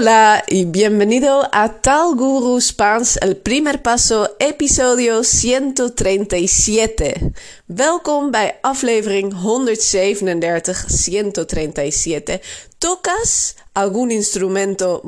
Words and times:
Hola 0.00 0.42
y 0.46 0.64
bienvenido 0.64 1.46
a 1.52 1.82
Tal 1.82 2.14
Guru 2.14 2.58
Spaans, 2.58 3.18
el 3.20 3.36
primer 3.36 3.82
paso, 3.82 4.34
episodio 4.38 5.22
137. 5.22 7.34
Welkom 7.74 8.30
bij 8.30 8.58
aflevering 8.60 9.34
137, 9.34 10.84
137. 11.04 12.40
¿Tocas 12.78 13.54
algún 13.72 14.10
instrumento 14.10 15.00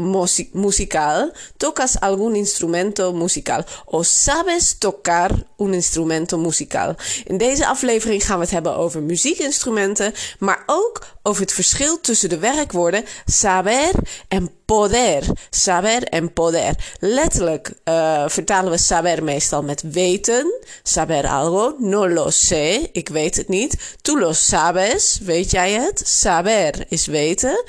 musical? 0.52 1.32
¿Tocas 1.56 2.00
algún 2.00 2.36
instrumento 2.36 3.12
musical? 3.12 3.64
O 3.86 4.04
sabes 4.04 4.78
tocar 4.78 5.46
un 5.56 5.74
instrumento 5.74 6.38
musical? 6.38 6.96
In 7.24 7.38
deze 7.38 7.66
aflevering 7.66 8.24
gaan 8.24 8.36
we 8.36 8.42
het 8.42 8.52
hebben 8.52 8.76
over 8.76 9.02
muziekinstrumenten, 9.02 10.12
maar 10.38 10.62
ook 10.66 11.06
over 11.22 11.42
het 11.42 11.52
verschil 11.52 12.00
tussen 12.00 12.28
de 12.28 12.38
werkwoorden 12.38 13.04
saber 13.24 13.90
en 14.28 14.50
poder. 14.64 15.22
Saber 15.50 16.02
en 16.02 16.32
poder. 16.32 16.74
Letterlijk 16.98 17.72
uh, 17.84 18.24
vertalen 18.28 18.70
we 18.70 18.78
saber 18.78 19.24
meestal 19.24 19.62
met 19.62 19.82
weten. 19.82 20.60
Saber 20.82 21.26
algo. 21.26 21.74
No 21.78 22.08
lo 22.08 22.30
sé. 22.30 22.88
Ik 22.92 23.08
weet 23.08 23.36
het 23.36 23.48
niet. 23.48 23.96
Tú 24.02 24.18
lo 24.18 24.32
sabes. 24.32 25.18
Weet 25.22 25.50
jij 25.50 25.72
het? 25.72 26.02
Saber 26.04 26.84
is 26.88 27.06
weten. 27.06 27.64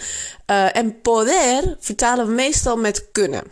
Uh, 0.47 0.75
en 0.75 1.01
poder 1.01 1.77
vertalen 1.79 2.27
we 2.27 2.33
meestal 2.33 2.77
met 2.77 3.11
kunnen. 3.11 3.43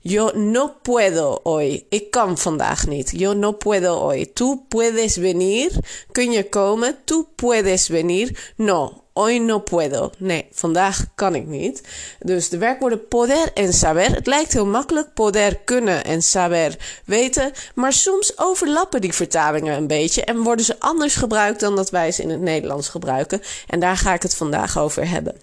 Yo 0.00 0.30
no 0.34 0.68
puedo 0.82 1.40
hoy. 1.42 1.86
Ik 1.88 2.10
kan 2.10 2.38
vandaag 2.38 2.86
niet. 2.86 3.10
Yo 3.10 3.32
no 3.32 3.52
puedo 3.52 3.98
hoy. 3.98 4.26
Tú 4.34 4.64
puedes 4.68 5.16
venir. 5.16 5.70
Kun 6.12 6.32
je 6.32 6.48
komen? 6.48 6.96
Tú 7.04 7.26
puedes 7.34 7.88
venir. 7.88 8.52
No. 8.56 9.05
Hoy 9.16 9.38
no 9.38 9.58
puedo. 9.58 10.10
Nee, 10.18 10.46
vandaag 10.52 11.06
kan 11.14 11.34
ik 11.34 11.46
niet. 11.46 11.82
Dus 12.18 12.48
de 12.48 12.58
werkwoorden 12.58 13.08
poder 13.08 13.52
en 13.54 13.72
saber. 13.72 14.14
Het 14.14 14.26
lijkt 14.26 14.52
heel 14.52 14.66
makkelijk. 14.66 15.14
Poder 15.14 15.58
kunnen 15.64 16.04
en 16.04 16.22
saber 16.22 16.76
weten. 17.04 17.52
Maar 17.74 17.92
soms 17.92 18.38
overlappen 18.38 19.00
die 19.00 19.12
vertalingen 19.12 19.76
een 19.76 19.86
beetje. 19.86 20.24
En 20.24 20.42
worden 20.42 20.64
ze 20.64 20.76
anders 20.78 21.14
gebruikt 21.14 21.60
dan 21.60 21.76
dat 21.76 21.90
wij 21.90 22.12
ze 22.12 22.22
in 22.22 22.30
het 22.30 22.40
Nederlands 22.40 22.88
gebruiken. 22.88 23.42
En 23.66 23.80
daar 23.80 23.96
ga 23.96 24.14
ik 24.14 24.22
het 24.22 24.34
vandaag 24.34 24.78
over 24.78 25.08
hebben. 25.08 25.36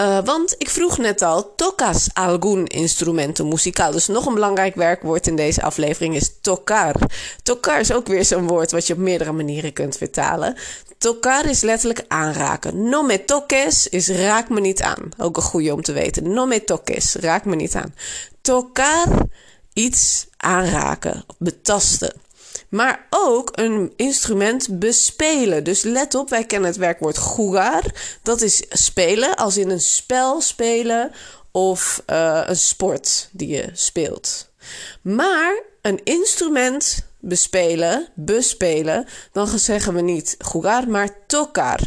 Uh, 0.00 0.18
want 0.24 0.54
ik 0.58 0.70
vroeg 0.70 0.98
net 0.98 1.22
al, 1.22 1.54
tocas 1.54 2.08
algún 2.12 2.66
instrumento 2.66 3.44
musical? 3.44 3.90
Dus 3.92 4.06
nog 4.06 4.26
een 4.26 4.34
belangrijk 4.34 4.74
werkwoord 4.74 5.26
in 5.26 5.36
deze 5.36 5.62
aflevering 5.62 6.14
is 6.14 6.40
tocar. 6.40 6.94
Tocar 7.42 7.80
is 7.80 7.92
ook 7.92 8.06
weer 8.06 8.24
zo'n 8.24 8.46
woord 8.46 8.70
wat 8.70 8.86
je 8.86 8.92
op 8.92 8.98
meerdere 8.98 9.32
manieren 9.32 9.72
kunt 9.72 9.96
vertalen. 9.96 10.56
Tocar 10.98 11.48
is 11.48 11.60
letterlijk 11.60 12.04
aanraken. 12.08 12.88
No 12.88 13.02
me 13.02 13.24
toques 13.24 13.88
is 13.88 14.08
raak 14.08 14.48
me 14.48 14.60
niet 14.60 14.82
aan. 14.82 15.08
Ook 15.18 15.36
een 15.36 15.42
goede 15.42 15.74
om 15.74 15.82
te 15.82 15.92
weten. 15.92 16.32
No 16.32 16.46
me 16.46 16.64
toques, 16.64 17.14
raak 17.14 17.44
me 17.44 17.56
niet 17.56 17.74
aan. 17.74 17.94
Tocar, 18.40 19.26
iets 19.72 20.26
aanraken, 20.36 21.24
betasten. 21.38 22.12
Maar 22.70 23.06
ook 23.10 23.50
een 23.52 23.92
instrument 23.96 24.78
bespelen. 24.78 25.64
Dus 25.64 25.82
let 25.82 26.14
op, 26.14 26.30
wij 26.30 26.44
kennen 26.44 26.68
het 26.68 26.78
werkwoord 26.78 27.16
jugar. 27.36 27.82
Dat 28.22 28.40
is 28.40 28.64
spelen, 28.68 29.36
als 29.36 29.56
in 29.56 29.70
een 29.70 29.80
spel 29.80 30.40
spelen 30.40 31.12
of 31.50 32.02
uh, 32.06 32.42
een 32.46 32.56
sport 32.56 33.28
die 33.32 33.48
je 33.48 33.70
speelt. 33.72 34.48
Maar 35.02 35.62
een 35.82 36.00
instrument 36.04 37.06
bespelen, 37.18 38.08
bespelen, 38.14 39.06
dan 39.32 39.58
zeggen 39.58 39.94
we 39.94 40.00
niet 40.00 40.36
jugar, 40.52 40.88
maar 40.88 41.26
tocar. 41.26 41.80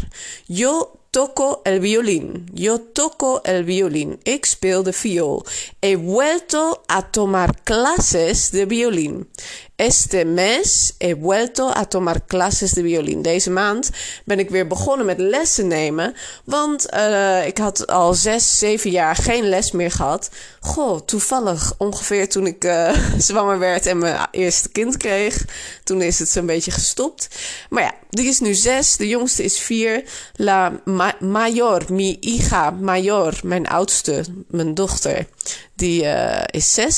Yo 0.46 0.92
toco 1.14 1.60
el 1.64 1.80
violín. 1.80 2.50
Yo 2.54 2.92
toco 2.92 3.40
el 3.44 3.64
violín. 3.64 4.20
Ik 4.24 4.46
speel 4.46 4.84
de 4.84 4.94
viool. 4.94 5.46
He 5.80 5.96
vuelto 5.96 6.82
a 6.92 7.02
tomar 7.12 7.54
clases 7.64 8.50
de 8.50 8.66
violín. 8.68 9.30
Este 9.76 10.26
mes 10.26 10.94
he 11.00 11.16
vuelto 11.16 11.70
a 11.70 11.86
tomar 11.86 12.26
clases 12.28 12.74
de 12.74 12.82
violín. 12.82 13.22
Deze 13.22 13.50
maand 13.50 13.90
ben 14.26 14.40
ik 14.40 14.50
weer 14.50 14.68
begonnen 14.68 15.06
met 15.06 15.20
lessen 15.20 15.68
nemen. 15.68 16.16
Want 16.44 16.94
uh, 16.94 17.48
ik 17.48 17.58
had 17.58 17.88
al 17.88 18.14
zes, 18.14 18.58
zeven 18.58 18.90
jaar 18.92 19.16
geen 19.16 19.50
les 19.50 19.72
meer 19.72 19.92
gehad. 19.92 20.30
Goh, 20.60 21.00
toevallig 21.00 21.74
ongeveer 21.78 22.30
toen 22.30 22.48
ik 22.48 22.64
uh, 22.64 22.96
zwanger 23.18 23.60
werd 23.60 23.86
en 23.86 23.98
mijn 23.98 24.28
eerste 24.32 24.70
kind 24.70 24.98
kreeg. 24.98 25.46
Toen 25.84 26.02
is 26.02 26.20
het 26.20 26.30
zo'n 26.30 26.46
beetje 26.46 26.72
gestopt. 26.72 27.28
Maar 27.70 27.84
ja, 27.84 27.94
die 28.10 28.28
is 28.28 28.40
nu 28.40 28.54
zes. 28.54 28.98
De 28.98 29.08
jongste 29.08 29.44
is 29.44 29.60
vier. 29.60 30.04
La 30.36 30.82
ma 30.86 31.16
mayor, 31.20 31.84
mi 31.90 32.18
hija 32.20 32.70
mayor, 32.70 33.40
mijn 33.44 33.68
oudste, 33.68 34.24
mijn 34.48 34.74
dochter. 34.74 35.28
Die 35.76 36.04
uh, 36.04 36.46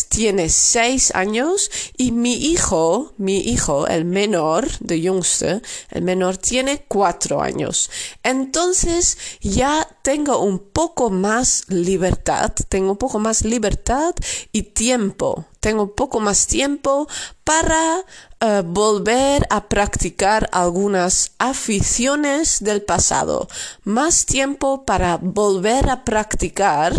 tiene 0.10 0.50
seis 0.50 1.14
años. 1.16 1.70
Y 1.98 2.12
mi 2.12 2.34
hijo, 2.34 3.14
mi 3.18 3.40
hijo, 3.40 3.88
el 3.88 4.06
menor, 4.06 4.68
de 4.80 5.08
jongste, 5.08 5.62
el 5.92 6.02
menor 6.02 6.38
tiene 6.38 6.86
cuatro 6.88 7.42
años. 7.42 7.90
Entonces 8.24 9.18
ya 9.42 9.88
tengo 10.02 10.40
un 10.40 10.60
poco 10.60 11.10
más 11.10 11.66
libertad, 11.70 12.52
tengo 12.70 12.92
un 12.92 12.98
poco 12.98 13.20
más 13.20 13.44
libertad 13.44 14.14
y 14.52 14.64
tiempo. 14.64 15.46
Tengo 15.66 15.82
un 15.82 15.96
poco 15.96 16.20
más 16.20 16.46
tiempo 16.46 17.08
para 17.44 18.04
uh, 18.44 18.62
volver 18.64 19.48
a 19.50 19.68
practicar 19.68 20.48
algunas 20.52 21.32
aficiones 21.40 22.60
del 22.60 22.84
pasado. 22.84 23.48
Más 23.84 24.26
tiempo 24.26 24.86
para 24.86 25.18
volver 25.20 25.90
a 25.90 26.04
practicar. 26.04 26.94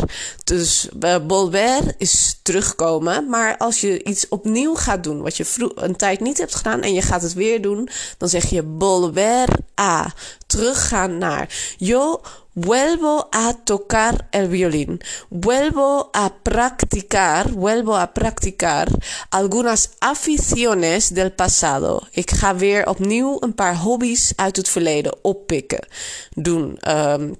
Dus 0.47 0.88
uh, 1.00 1.19
volver 1.28 1.94
is 1.99 2.41
terugkomen. 2.43 3.28
Maar 3.28 3.56
als 3.56 3.81
je 3.81 4.04
iets 4.04 4.28
opnieuw 4.28 4.75
gaat 4.75 5.04
doen, 5.04 5.22
wat 5.22 5.37
je 5.37 5.71
een 5.75 5.97
tijd 5.97 6.21
niet 6.21 6.38
hebt 6.38 6.54
gedaan 6.54 6.83
en 6.83 6.93
je 6.93 7.03
gaat 7.03 7.22
het 7.22 7.34
weer 7.34 7.62
doen, 7.62 7.88
dan 8.19 8.28
zeg 8.28 8.50
je 8.50 8.75
volver 8.78 9.48
a. 9.81 10.12
Teruggaan 10.47 11.19
naar. 11.19 11.75
Yo 11.78 12.21
vuelvo 12.56 13.28
a 13.32 13.52
tocar 13.52 14.28
el 14.30 14.48
violín, 14.48 14.98
vuelvo 15.28 16.10
a 16.14 16.32
practicar, 16.42 17.52
vuelvo 17.52 17.96
a 17.96 18.14
practicar 18.14 18.88
algunas 19.30 19.90
aficiones 20.00 21.14
del 21.14 21.32
pasado. 21.32 22.02
Ik 22.10 22.30
ga 22.30 22.56
weer 22.56 22.88
opnieuw 22.88 23.36
een 23.40 23.54
paar 23.54 23.76
hobby's 23.76 24.32
uit 24.36 24.56
het 24.56 24.68
verleden 24.68 25.14
oppikken, 25.22 25.86
doen, 26.34 26.78
um, 26.88 27.36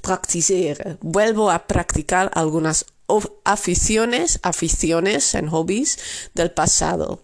praktiseren. 0.00 0.98
Vuelvo 1.00 1.48
a 1.48 1.58
practicar 1.58 2.30
algunas 2.30 2.84
aficiones, 3.42 4.36
aficiones 4.40 5.32
en 5.32 5.48
hobby's 5.48 5.98
del 6.32 6.50
pasado. 6.50 7.20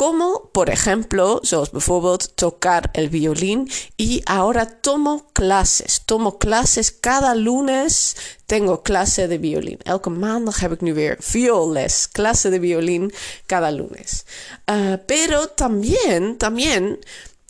Como, 0.00 0.48
por 0.54 0.70
ejemplo, 0.70 1.42
zoals 1.44 1.72
bijvoorbeeld 1.72 2.30
tocar 2.34 2.90
el 2.94 3.10
violín 3.10 3.68
y 3.98 4.22
ahora 4.24 4.64
tomo 4.64 5.26
clases. 5.34 6.00
Tomo 6.06 6.38
clases 6.38 6.90
cada 6.90 7.34
lunes. 7.34 8.16
Tengo 8.46 8.82
clase 8.82 9.28
de 9.28 9.36
violín. 9.36 9.78
Elke 9.84 10.08
maandag 10.08 10.58
heb 10.60 10.72
ik 10.72 10.80
nu 10.80 10.94
weer. 10.94 11.18
Clase 12.12 12.48
de 12.48 12.58
violín 12.58 13.12
cada 13.46 13.70
lunes. 13.70 14.24
Uh, 14.66 14.96
pero 15.06 15.48
también, 15.48 16.38
también 16.38 16.98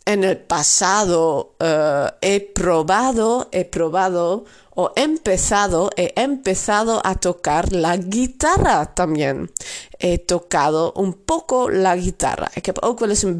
en 0.05 0.25
el 0.25 0.39
pasado 0.39 1.55
uh, 1.61 2.09
he 2.21 2.41
probado, 2.41 3.47
he 3.53 3.65
probado 3.65 4.45
o 4.81 4.93
empezado, 4.97 5.91
he 5.97 6.13
empezado 6.17 7.03
a 7.05 7.15
tocar 7.15 7.73
la 7.73 7.97
guitarra 7.99 8.95
también. 8.95 9.51
He 9.99 10.19
tocado 10.19 10.93
un 10.97 11.13
poco 11.13 11.69
la 11.69 11.97
guitarra. 11.97 12.49
Ik 12.55 12.67
heb 12.67 12.79
ook 12.83 12.99
wel 12.99 13.11
eens 13.11 13.23
een. 13.23 13.39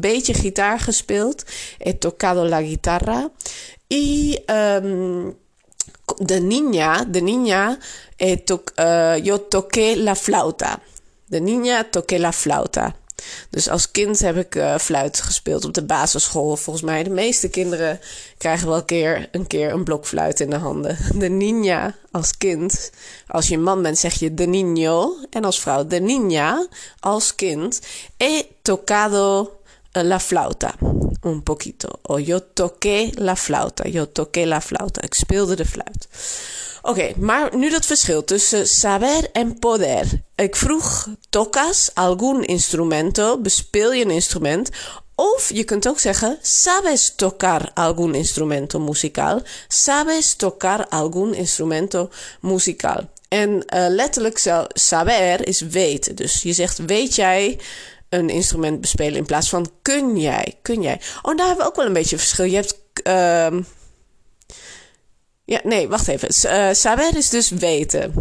He 1.77 1.93
tocado 1.97 2.45
la 2.45 2.61
guitarra. 2.61 3.31
Y 3.87 4.39
um, 4.47 5.35
de 6.19 6.39
niña, 6.39 7.03
de 7.07 7.21
niña, 7.21 7.79
uh, 8.19 9.23
yo 9.23 9.41
toqué 9.41 9.95
la 9.95 10.15
flauta. 10.15 10.79
De 11.27 11.39
niña 11.41 11.89
toqué 11.89 12.19
la 12.19 12.31
flauta. 12.31 12.95
Dus 13.49 13.69
als 13.69 13.91
kind 13.91 14.19
heb 14.19 14.37
ik 14.37 14.55
uh, 14.55 14.77
fluit 14.77 15.21
gespeeld 15.21 15.65
op 15.65 15.73
de 15.73 15.83
basisschool. 15.83 16.55
Volgens 16.55 16.85
mij 16.85 17.03
de 17.03 17.09
meeste 17.09 17.49
kinderen 17.49 17.99
krijgen 18.37 18.67
wel 18.67 18.77
een 18.77 18.85
keer 18.85 19.27
een, 19.31 19.47
keer 19.47 19.71
een 19.71 19.83
blokfluit 19.83 20.39
in 20.39 20.49
de 20.49 20.55
handen. 20.55 20.97
De 21.19 21.29
niña 21.29 21.95
als 22.11 22.37
kind. 22.37 22.91
Als 23.27 23.47
je 23.47 23.57
man 23.57 23.81
bent 23.81 23.97
zeg 23.97 24.13
je 24.13 24.33
de 24.33 24.45
niño. 24.45 25.27
En 25.29 25.45
als 25.45 25.59
vrouw 25.59 25.87
de 25.87 25.99
niña 25.99 26.73
als 26.99 27.35
kind. 27.35 27.79
He 28.17 28.47
tocado 28.61 29.51
eh, 29.91 30.03
la 30.03 30.19
flauta. 30.19 30.75
Un 31.21 31.41
poquito. 31.43 31.99
O 32.01 32.19
yo 32.19 32.39
toqué 32.53 33.11
la 33.15 33.35
flauta. 33.35 33.87
Yo 33.87 34.11
toqué 34.11 34.45
la 34.45 34.61
flauta. 34.61 35.01
Ik 35.01 35.13
speelde 35.13 35.55
de 35.55 35.65
fluit. 35.65 36.07
Oké, 36.81 37.11
maar 37.17 37.57
nu 37.57 37.69
dat 37.69 37.85
verschil 37.85 38.23
tussen 38.23 38.67
saber 38.67 39.29
en 39.31 39.59
poder. 39.59 40.05
Ik 40.35 40.55
vroeg, 40.55 41.07
tocas 41.29 41.91
algún 41.93 42.45
instrumento? 42.45 43.37
Bespeel 43.37 43.93
je 43.93 44.05
een 44.05 44.11
instrument? 44.11 44.69
Of 45.15 45.49
je 45.53 45.63
kunt 45.63 45.87
ook 45.87 45.99
zeggen, 45.99 46.37
sabes 46.41 47.15
tocar 47.15 47.71
algún 47.73 48.15
instrumento 48.15 48.79
musical? 48.79 49.41
Sabes 49.67 50.33
tocar 50.33 50.87
algún 50.87 51.33
instrumento 51.33 52.09
musical? 52.39 53.09
En 53.27 53.49
uh, 53.49 53.85
letterlijk 53.87 54.37
zo, 54.37 54.65
saber 54.67 55.47
is 55.47 55.61
weten. 55.61 56.15
Dus 56.15 56.41
je 56.41 56.53
zegt, 56.53 56.77
weet 56.85 57.15
jij 57.15 57.59
een 58.09 58.29
instrument 58.29 58.81
bespelen 58.81 59.15
in 59.15 59.25
plaats 59.25 59.49
van 59.49 59.71
kun 59.81 60.19
jij? 60.19 60.57
Kun 60.61 60.81
jij? 60.81 61.01
Oh, 61.21 61.37
daar 61.37 61.47
hebben 61.47 61.65
we 61.65 61.71
ook 61.71 61.77
wel 61.77 61.85
een 61.85 61.93
beetje 61.93 62.17
verschil. 62.17 62.45
Je 62.45 62.55
hebt... 62.55 62.75
Uh, 63.07 63.63
ja, 65.45 65.59
nee, 65.63 65.87
wacht 65.87 66.07
even. 66.07 66.29
Uh, 66.45 66.73
saber 66.73 67.17
is 67.17 67.29
dus 67.29 67.49
weten. 67.49 68.13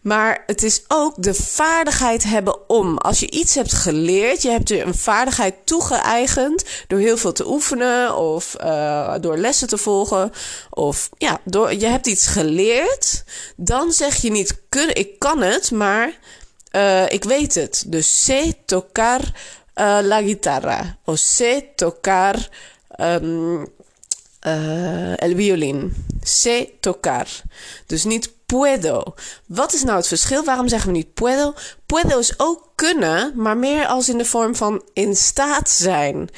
Maar 0.00 0.42
het 0.46 0.62
is 0.62 0.82
ook 0.88 1.22
de 1.22 1.34
vaardigheid 1.34 2.24
hebben 2.24 2.68
om. 2.68 2.98
Als 2.98 3.20
je 3.20 3.30
iets 3.30 3.54
hebt 3.54 3.72
geleerd, 3.72 4.42
je 4.42 4.50
hebt 4.50 4.68
je 4.68 4.82
een 4.82 4.94
vaardigheid 4.94 5.54
toegeëigend 5.64 6.64
door 6.86 6.98
heel 6.98 7.16
veel 7.16 7.32
te 7.32 7.48
oefenen 7.48 8.16
of 8.16 8.56
uh, 8.60 9.14
door 9.20 9.36
lessen 9.36 9.68
te 9.68 9.78
volgen. 9.78 10.32
Of 10.70 11.08
ja, 11.18 11.40
door, 11.44 11.74
je 11.74 11.86
hebt 11.86 12.06
iets 12.06 12.26
geleerd. 12.26 13.24
Dan 13.56 13.92
zeg 13.92 14.16
je 14.16 14.30
niet, 14.30 14.60
kun, 14.68 14.94
ik 14.96 15.18
kan 15.18 15.42
het, 15.42 15.70
maar 15.70 16.18
uh, 16.72 17.10
ik 17.10 17.24
weet 17.24 17.54
het. 17.54 17.84
Dus 17.86 18.24
sé 18.24 18.52
tocar 18.66 19.20
la 20.02 20.20
guitarra. 20.20 20.98
O 21.04 21.14
sé 21.14 21.64
tocar... 21.76 22.48
Um, 23.00 23.76
uh, 24.56 25.14
el 25.16 25.34
violín. 25.34 25.94
Sé 26.22 26.76
tocar. 26.80 27.26
Dus 27.86 28.04
niet 28.04 28.30
puedo. 28.46 29.14
Wat 29.46 29.72
is 29.72 29.84
nou 29.84 29.96
het 29.96 30.06
verschil? 30.06 30.44
Waarom 30.44 30.68
zeggen 30.68 30.90
we 30.90 30.96
niet 30.96 31.14
puedo? 31.14 31.54
Puedo 31.86 32.18
is 32.18 32.34
ook 32.36 32.72
kunnen, 32.74 33.32
maar 33.34 33.56
meer 33.56 33.86
als 33.86 34.08
in 34.08 34.18
de 34.18 34.24
vorm 34.24 34.56
van 34.56 34.82
in 34.92 35.16
staat 35.16 35.70
zijn. 35.70 36.28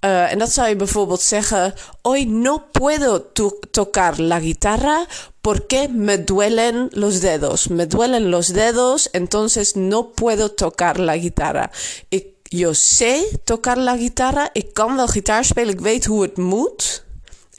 Uh, 0.00 0.32
en 0.32 0.38
dat 0.38 0.52
zou 0.52 0.68
je 0.68 0.76
bijvoorbeeld 0.76 1.22
zeggen: 1.22 1.74
Hoy 2.02 2.24
no 2.24 2.62
puedo 2.72 3.32
to 3.32 3.58
tocar 3.70 4.20
la 4.20 4.40
guitarra 4.40 5.06
porque 5.40 5.88
me 5.88 6.24
duelen 6.24 6.88
los 6.92 7.20
dedos. 7.20 7.68
Me 7.68 7.86
duelen 7.86 8.30
los 8.30 8.52
dedos, 8.52 9.08
entonces 9.12 9.74
no 9.74 10.12
puedo 10.12 10.50
tocar 10.50 10.98
la 10.98 11.18
guitarra. 11.18 11.70
Ik, 12.08 12.26
yo 12.48 12.72
sé 12.74 13.40
tocar 13.44 13.76
la 13.76 13.96
guitarra. 13.96 14.50
Ik 14.52 14.74
kan 14.74 14.96
wel 14.96 15.06
gitaar 15.06 15.44
spelen, 15.44 15.74
ik 15.74 15.80
weet 15.80 16.04
hoe 16.04 16.22
het 16.22 16.36
moet. 16.36 17.04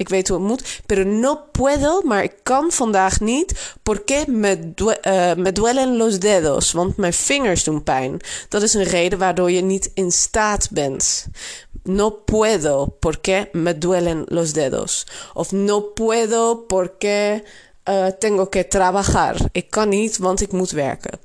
Ik 0.02 0.10
weet 0.10 0.28
hoe 0.28 0.38
het 0.38 0.48
moet. 0.48 0.82
Pero 0.86 1.04
no 1.04 1.36
puedo, 1.52 2.02
maar 2.02 2.24
ik 2.24 2.34
kan 2.44 2.72
vandaag 2.72 3.20
niet. 3.20 3.76
Porque 3.84 4.24
me, 4.28 4.74
uh, 4.76 5.34
me 5.34 5.52
duelen 5.52 5.98
los 5.98 6.20
dedos. 6.20 6.72
Want 6.72 6.98
mijn 6.98 7.14
vingers 7.14 7.64
doen 7.64 7.84
pijn. 7.84 8.20
Dat 8.50 8.62
is 8.62 8.74
een 8.74 8.84
reden 8.84 9.20
waardoor 9.20 9.52
je 9.52 9.62
niet 9.62 9.92
in 9.94 10.12
staat 10.12 10.70
bent. 10.72 11.28
No 11.84 12.10
puedo 12.10 12.86
porque 13.00 13.50
me 13.52 13.78
duelen 13.78 14.24
los 14.28 14.54
dedos. 14.54 15.06
Of 15.34 15.52
no 15.52 15.82
puedo 15.82 16.56
porque 16.68 17.44
uh, 17.90 18.06
tengo 18.06 18.50
que 18.50 18.68
trabajar. 18.68 19.36
Ik 19.52 19.70
kan 19.70 19.90
niet, 19.90 20.18
want 20.18 20.42
ik 20.42 20.52
moet 20.52 20.72
werken. 20.72 21.20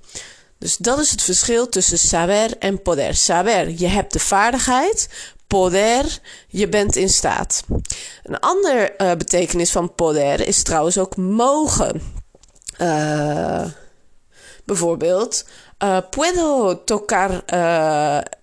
Dus 0.58 0.76
dat 0.76 0.99
is 0.99 1.11
het 1.11 1.22
verschil 1.22 1.69
tussen 1.69 1.99
saber 1.99 2.58
en 2.58 2.82
poder. 2.82 3.14
Saber, 3.14 3.70
je 3.70 3.87
hebt 3.87 4.12
de 4.12 4.19
vaardigheid 4.19 5.08
poder, 5.46 6.19
je 6.48 6.69
bent 6.69 6.96
in 6.96 7.08
staat. 7.08 7.64
Een 8.22 8.40
andere 8.40 8.94
uh, 8.98 9.14
betekenis 9.14 9.72
van 9.72 9.94
poder 9.94 10.46
is 10.46 10.62
trouwens 10.62 10.98
ook 10.98 11.16
mogen. 11.16 12.02
Uh, 12.81 13.64
bijvoorbeeld, 14.64 15.44
uh, 15.84 15.98
puedo 16.10 16.84
tocar 16.84 17.44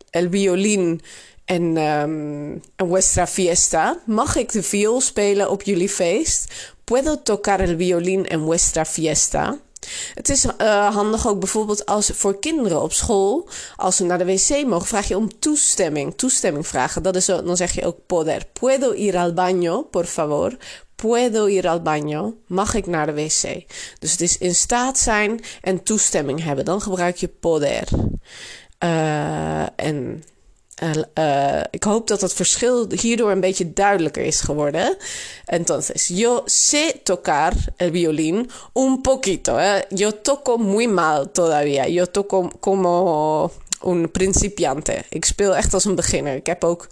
el 0.10 0.30
violín 0.30 1.02
en 1.46 1.78
um, 1.78 2.62
vuestra 2.76 3.28
fiesta. 3.28 4.00
Mag 4.06 4.36
ik 4.36 4.52
de 4.52 4.64
viool 4.64 5.02
spelen 5.02 5.50
op 5.50 5.62
jullie 5.62 5.90
feest? 5.90 6.54
Puedo 6.84 7.22
tocar 7.24 7.60
el 7.60 7.78
violín 7.78 8.26
en 8.26 8.40
vuestra 8.40 8.86
fiesta. 8.86 9.60
Het 10.14 10.30
is 10.30 10.46
uh, 10.46 10.96
handig 10.96 11.28
ook 11.28 11.40
bijvoorbeeld 11.40 11.86
als 11.86 12.12
voor 12.14 12.40
kinderen 12.40 12.82
op 12.82 12.94
school, 12.94 13.48
als 13.76 13.96
ze 13.96 14.04
naar 14.04 14.18
de 14.18 14.26
wc 14.26 14.66
mogen, 14.66 14.88
vraag 14.88 15.08
je 15.08 15.18
om 15.18 15.40
toestemming. 15.40 16.18
Toestemming 16.18 16.68
vragen. 16.68 17.04
Dat 17.04 17.16
is 17.16 17.26
dan 17.26 17.58
zeg 17.58 17.72
je 17.72 17.86
ook 17.86 17.98
poder. 18.06 18.46
Puedo 18.54 18.92
ir 18.92 19.18
al 19.18 19.34
baño, 19.34 19.90
por 19.90 20.06
favor. 20.06 20.58
Puedo 20.96 21.46
ir 21.46 21.68
al 21.68 21.82
baño. 21.82 22.34
Mag 22.48 22.74
ik 22.74 22.88
naar 22.88 23.06
de 23.06 23.14
wc? 23.14 23.66
Dus 24.00 24.12
het 24.12 24.22
is 24.22 24.38
in 24.38 24.56
staat 24.56 24.98
zijn 24.98 25.44
en 25.62 25.84
toestemming 25.84 26.44
hebben. 26.44 26.66
Dan 26.66 26.82
gebruik 26.82 27.16
je 27.16 27.28
poder. 27.28 27.88
Uh, 28.84 29.80
en 29.80 30.24
uh, 30.82 31.62
ik 31.72 31.84
hoop 31.84 32.08
dat 32.08 32.22
het 32.22 32.34
verschil 32.34 32.92
hierdoor 32.92 33.32
een 33.32 33.40
beetje 33.40 33.74
duidelijker 33.74 34.24
is 34.24 34.42
geworden. 34.42 34.98
Entonces, 35.46 36.08
yo 36.08 36.42
sé 36.46 36.94
tocar 37.04 37.54
el 37.78 37.92
violín 37.92 38.50
un 38.74 39.02
poquito. 39.02 39.60
Yo 39.90 40.12
toco 40.12 40.58
muy 40.58 40.88
mal 40.88 41.32
todavía. 41.32 41.88
Yo 41.88 42.06
toco 42.06 42.52
como 42.60 43.52
un 43.82 44.12
principiante. 44.12 45.04
Ik 45.10 45.26
speel 45.26 45.56
echt 45.56 45.74
als 45.74 45.86
een 45.86 45.96
beginner. 45.96 46.36
Ik 46.36 46.46
heb 46.46 46.64
ook 46.64 46.88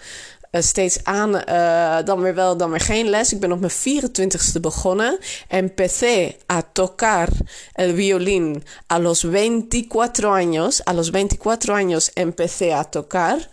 uh, 0.51 0.61
steeds 0.61 1.03
aan, 1.03 1.35
uh, 1.35 2.05
dan 2.05 2.21
weer 2.21 2.35
wel, 2.35 2.57
dan 2.57 2.69
weer 2.69 2.79
geen 2.79 3.09
les. 3.09 3.33
Ik 3.33 3.39
ben 3.39 3.51
op 3.51 3.59
mijn 3.59 3.71
24ste 3.71 4.61
begonnen. 4.61 5.17
Empecé 5.47 6.35
a 6.51 6.61
tocar 6.73 7.29
el 7.73 7.93
violín 7.93 8.63
a 8.87 8.99
los 8.99 9.21
24 9.21 10.25
años. 10.25 10.81
A 10.87 10.93
los 10.93 11.09
24 11.09 11.73
años 11.73 12.11
empecé 12.13 12.73
a 12.73 12.83
tocar. 12.83 13.49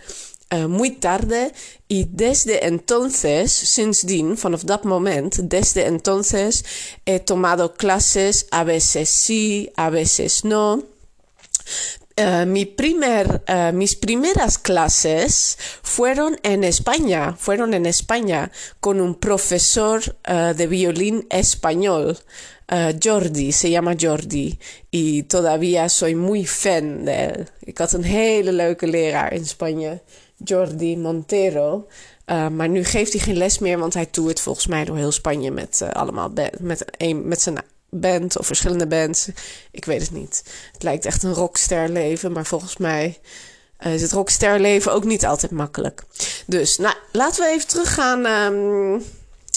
Uh, 0.54 0.64
muy 0.64 0.90
tarde 0.90 1.52
y 1.88 2.06
desde 2.10 2.64
entonces, 2.66 3.52
sindsdien, 3.52 4.34
vanaf 4.36 4.64
dat 4.64 4.84
moment, 4.84 5.36
desde 5.36 5.84
entonces 5.84 6.64
he 7.04 7.20
tomado 7.20 7.74
clases, 7.74 8.46
a 8.50 8.64
veces 8.64 9.10
sí, 9.10 9.70
a 9.76 9.90
veces 9.90 10.44
no. 10.44 10.84
Primer, 12.76 13.42
uh, 13.48 13.72
mis 13.72 13.94
primeras 13.94 14.58
clases 14.58 15.56
fueron 15.82 16.36
en 16.42 16.64
España, 16.64 17.36
fueron 17.38 17.74
en 17.74 17.86
España 17.86 18.50
con 18.80 19.00
un 19.00 19.14
profesor 19.14 20.00
uh, 20.28 20.52
de 20.52 20.66
violín 20.66 21.26
español, 21.30 22.18
Jordi, 23.02 23.52
se 23.52 23.70
llama 23.70 23.96
Jordi, 23.98 24.58
y 24.90 25.22
todavía 25.22 25.88
soy 25.88 26.14
muy 26.14 26.44
fan 26.44 27.04
de 27.06 27.24
él. 27.24 27.46
Ik 27.60 27.78
had 27.78 27.92
een 27.92 28.04
hele 28.04 28.52
leuke 28.52 28.86
leraar 28.86 29.32
in 29.32 29.46
Spanje, 29.46 30.02
Jordi 30.36 30.96
Montero. 30.96 31.86
maar 32.26 32.68
nu 32.68 32.84
geeft 32.84 33.12
hij 33.12 33.22
geen 33.22 33.36
les 33.36 33.58
meer, 33.58 33.78
want 33.78 33.94
hij 33.94 34.06
toert 34.06 34.40
volgens 34.40 34.66
mij 34.66 34.84
door 34.84 34.96
heel 34.96 35.12
Spanje 35.12 35.50
met 35.50 35.82
allemaal 35.92 36.32
met, 36.60 36.84
met 37.24 37.40
zijn 37.40 37.58
band 37.90 38.38
of 38.38 38.46
verschillende 38.46 38.86
bands. 38.86 39.28
Ik 39.70 39.84
weet 39.84 40.00
het 40.00 40.10
niet. 40.10 40.42
Het 40.72 40.82
lijkt 40.82 41.04
echt 41.04 41.22
een 41.22 41.34
rocksterleven, 41.34 42.32
maar 42.32 42.46
volgens 42.46 42.76
mij 42.76 43.18
uh, 43.86 43.94
is 43.94 44.02
het 44.02 44.12
rocksterleven 44.12 44.92
ook 44.92 45.04
niet 45.04 45.26
altijd 45.26 45.52
makkelijk. 45.52 46.04
Dus 46.46 46.78
nou, 46.78 46.94
laten 47.12 47.44
we 47.44 47.50
even 47.50 47.68
teruggaan 47.68 48.26
um, 48.26 49.02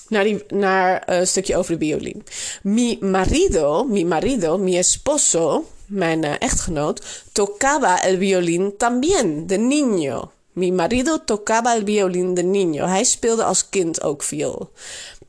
naar, 0.08 0.24
die, 0.24 0.44
naar 0.48 1.04
een 1.06 1.28
stukje 1.28 1.58
over 1.58 1.80
de 1.80 1.86
violin. 1.86 2.24
Mi 2.64 2.98
marido, 3.02 3.84
mi 3.84 4.06
marido, 4.06 4.58
mi 4.58 4.78
esposo, 4.78 5.66
mijn 5.86 6.24
uh, 6.24 6.34
echtgenoot, 6.40 7.24
tocaba 7.32 8.04
el 8.04 8.18
violín 8.18 8.74
también, 8.78 9.48
de 9.48 9.58
niño. 9.58 10.32
Mi 10.54 10.72
marido 10.72 11.20
tocaba 11.26 11.76
el 11.76 11.84
violín 11.84 12.34
de 12.34 12.44
niño. 12.44 12.86
Hij 12.86 13.04
speelde 13.04 13.44
als 13.44 13.70
kind 13.70 14.04
ook 14.04 14.24
viool. 14.24 14.70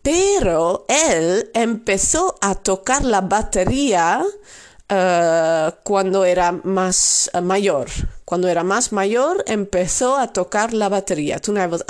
Pero 0.03 0.85
él 0.89 1.51
empezó 1.55 2.35
a 2.41 2.55
tocar 2.57 3.05
la 3.05 3.21
batería 3.21 4.25
uh, 4.91 5.73
cuando 5.85 6.25
era 6.25 6.53
más 6.53 7.31
uh, 7.35 7.41
mayor. 7.41 7.89
Cuando 8.25 8.49
era 8.49 8.65
más 8.65 8.93
mayor 8.93 9.45
empezó 9.47 10.17
a 10.17 10.33
tocar 10.33 10.73
la 10.73 10.89
batería. 10.89 11.39
Toen 11.39 11.57
hij 11.57 11.69
wat 11.69 11.85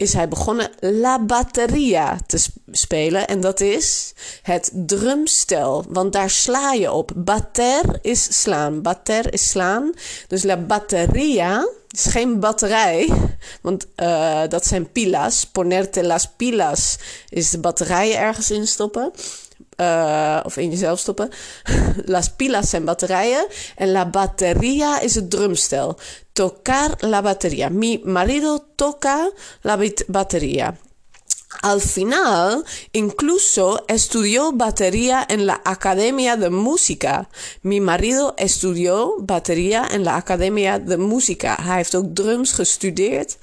is 0.00 0.12
hij 0.12 0.28
begonnen 0.28 0.70
la 0.80 1.24
bateria 1.24 2.18
te 2.26 2.46
spelen. 2.70 3.26
En 3.26 3.40
dat 3.40 3.60
is 3.60 4.12
het 4.42 4.70
drumstel. 4.74 5.84
Want 5.88 6.12
daar 6.12 6.30
sla 6.30 6.72
je 6.72 6.92
op. 6.92 7.12
Bater 7.16 7.98
is 8.02 8.40
slaan. 8.40 8.82
Bater 8.82 9.32
is 9.32 9.48
slaan. 9.48 9.92
Dus 10.28 10.42
la 10.42 10.56
bateria 10.56 11.68
is 11.90 12.04
geen 12.04 12.40
batterij. 12.40 13.12
Want 13.62 13.86
uh, 13.96 14.42
dat 14.48 14.66
zijn 14.66 14.92
pilas. 14.92 15.46
Ponerte 15.46 16.04
las 16.04 16.28
pilas 16.36 16.98
is 17.28 17.50
de 17.50 17.58
batterijen 17.58 18.18
ergens 18.18 18.50
instoppen. 18.50 19.12
Uh, 19.80 20.40
of 20.44 20.56
in 20.56 20.70
jezelf 20.70 20.98
stoppen. 20.98 21.30
Las 22.04 22.30
pilas 22.30 22.70
zijn 22.70 22.84
batterijen. 22.84 23.46
En 23.76 23.90
la 23.90 24.10
batería 24.10 25.00
is 25.00 25.14
het 25.14 25.30
drumstel. 25.30 25.98
Tocar 26.32 26.94
la 26.98 27.22
batería. 27.22 27.68
Mi 27.70 28.00
marido 28.04 28.66
toca 28.74 29.30
la 29.60 29.78
batería. 30.06 30.76
Al 31.62 31.80
final, 31.80 32.64
incluso 32.92 33.84
estudió 33.86 34.52
batería 34.52 35.24
en 35.28 35.46
la 35.46 35.60
Academia 35.64 36.36
de 36.36 36.48
Música. 36.48 37.28
Mi 37.62 37.80
marido 37.80 38.34
estudió 38.36 39.16
batería 39.18 39.86
en 39.90 40.04
la 40.04 40.16
Academia 40.16 40.78
de 40.78 40.96
Música. 40.96 41.56
Hij 41.60 41.76
heeft 41.76 41.94
ook 41.94 42.14
drums 42.14 42.52
gestudeerd 42.52 43.36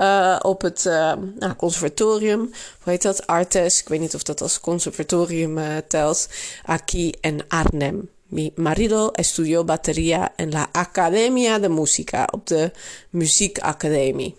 uh, 0.00 0.36
op 0.42 0.62
het 0.62 0.84
uh, 0.84 1.12
nou, 1.38 1.54
conservatorium. 1.56 2.40
Hoe 2.82 2.92
heet 2.92 3.02
dat? 3.02 3.26
Artes. 3.26 3.80
Ik 3.80 3.88
weet 3.88 4.00
niet 4.00 4.14
of 4.14 4.22
dat 4.22 4.42
als 4.42 4.60
conservatorium 4.60 5.58
uh, 5.58 5.76
telt. 5.88 6.28
Aquí 6.64 7.12
en 7.20 7.48
Arnhem. 7.48 8.08
Mi 8.30 8.52
marido 8.54 9.10
estudió 9.16 9.64
batería 9.64 10.32
en 10.36 10.50
la 10.50 10.68
Academia 10.72 11.58
de 11.58 11.68
Música, 11.68 12.28
op 12.30 12.46
de 12.46 12.70
muziekacademie. 13.10 14.34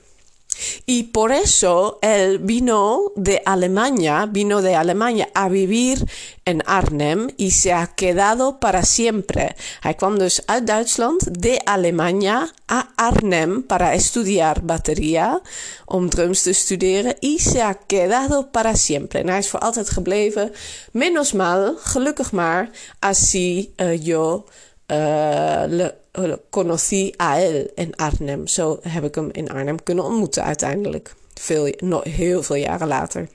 Y 0.86 1.04
por 1.04 1.32
eso 1.32 2.00
él 2.02 2.40
vino 2.40 3.12
de 3.16 3.42
Alemania, 3.46 4.28
vino 4.30 4.62
de 4.62 4.76
Alemania 4.76 5.30
a 5.34 5.50
vivir 5.50 6.06
en 6.46 6.62
Arnhem 6.66 7.30
y 7.38 7.52
se 7.52 7.74
ha 7.74 7.88
quedado 7.88 8.60
para 8.60 8.84
siempre. 8.84 9.56
Hij 9.80 9.94
kwam 9.96 10.18
dus 10.18 10.46
uit 10.46 10.68
Duitsland, 10.68 11.42
de 11.42 11.66
Alemania, 11.66 12.52
a 12.66 12.88
Arnhem 12.96 13.64
para 13.64 13.94
estudiar 13.94 14.66
batería, 14.66 15.42
om 15.86 16.10
drums 16.10 16.42
te 16.42 16.54
studeren. 16.54 17.16
Y 17.20 17.40
se 17.40 17.62
ha 17.62 17.74
quedado 17.74 18.52
para 18.52 18.76
siempre. 18.76 19.20
En 19.20 19.30
hij 19.30 19.40
is 19.40 19.50
voor 19.50 19.60
altijd 19.60 19.90
gebleven. 19.90 20.52
Menos 20.92 21.32
mal, 21.32 21.76
gelukkig 21.78 22.32
maar, 22.32 22.70
así 23.00 23.74
uh, 23.78 24.06
yo 24.06 24.46
uh, 24.88 25.64
le 25.68 26.01
conocí 26.50 27.14
a 27.18 27.40
él 27.40 27.72
in 27.76 27.96
Arnhem. 27.96 28.48
Zo 28.48 28.80
heb 28.82 29.04
ik 29.04 29.16
hem 29.16 29.30
in 29.32 29.50
Arnhem 29.50 29.84
kunnen 29.84 30.04
ontmoeten 30.04 30.44
uiteindelijk. 30.44 31.16
Veel, 31.34 31.74
no, 31.78 32.02
heel 32.04 32.44
veel 32.44 32.56
jaren 32.56 32.88
later. 32.88 33.28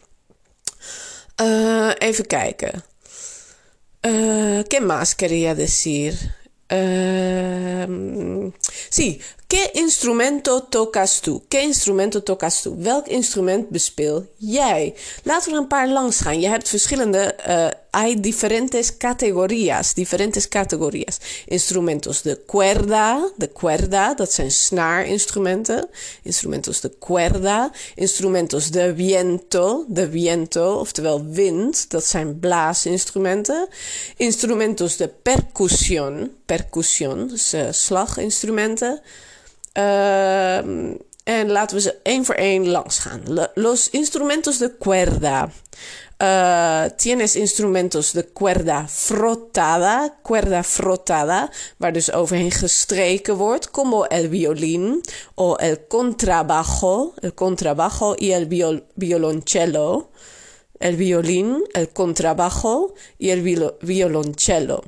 Uh, 1.42 1.90
even 1.98 2.26
kijken. 2.26 2.84
Uh, 4.06 4.62
¿Qué 4.68 4.80
más 4.80 5.14
quería 5.14 5.54
decir? 5.54 6.34
Sí, 8.88 9.20
¿qué 9.46 9.70
instrumento 9.74 10.62
tocas 10.62 11.20
tú? 11.20 11.42
¿Qué 11.48 11.62
instrumento 11.62 12.22
tocas 12.22 12.62
tú? 12.62 12.76
Welk 12.78 13.06
instrument 13.06 13.70
bespeel 13.70 14.26
jij? 14.36 14.94
Laten 15.22 15.50
we 15.50 15.56
er 15.56 15.62
een 15.62 15.68
paar 15.68 15.88
langs 15.88 16.20
gaan. 16.20 16.40
Je 16.40 16.48
hebt 16.48 16.68
verschillende 16.68 17.36
uh, 17.48 17.66
hay 17.96 18.20
diferentes 18.20 18.96
categorías, 18.96 19.94
diferentes 19.94 20.48
categorías. 20.48 21.18
Instrumentos 21.46 22.22
de 22.22 22.44
cuerda, 22.46 23.30
de 23.36 23.52
cuerda, 23.52 24.14
dat 24.14 24.32
zijn 24.32 24.50
snaarinstrumenten. 24.50 25.88
Instrumentos 26.22 26.80
de 26.80 26.92
cuerda. 26.98 27.70
Instrumentos 27.94 28.70
de 28.70 28.94
viento, 28.94 29.84
de 29.88 30.10
viento, 30.10 30.78
oftewel 30.78 31.24
wind, 31.24 31.90
dat 31.90 32.04
zijn 32.04 32.38
blaasinstrumenten. 32.38 33.68
Instrumentos 34.16 34.96
de 34.96 35.08
percusión, 35.08 36.30
percusión, 36.46 37.28
dus 37.28 37.54
uh, 37.54 37.68
slaginstrumenten. 37.70 39.00
Uh, 39.76 40.56
en 41.24 41.50
laten 41.50 41.76
we 41.76 41.82
ze 41.82 41.94
één 42.02 42.24
voor 42.24 42.34
één 42.34 42.68
langs 42.68 42.98
gaan. 42.98 43.22
Los 43.54 43.90
instrumentos 43.90 44.58
de 44.58 44.76
cuerda. 44.78 45.50
Uh, 46.22 46.84
tienes 46.96 47.36
instrumentos 47.36 48.12
de 48.12 48.32
cuerda 48.32 48.88
frotada, 48.88 50.18
cuerda 50.22 50.62
frotada, 50.62 51.50
waar 51.76 51.92
dus 51.92 52.12
overheen 52.12 52.50
gestreken 52.50 53.36
wordt, 53.36 53.70
como 53.70 54.04
el 54.04 54.28
violín 54.28 55.00
o 55.34 55.56
el 55.56 55.86
contrabajo, 55.86 57.12
el 57.20 57.34
contrabajo 57.34 58.14
y 58.16 58.30
el 58.30 58.46
viol 58.46 58.86
violoncello, 58.94 60.08
el 60.78 60.96
violín, 60.96 61.66
el 61.72 61.92
contrabajo 61.92 62.94
y 63.18 63.30
el 63.30 63.42
viol 63.42 63.76
violoncello. 63.80 64.82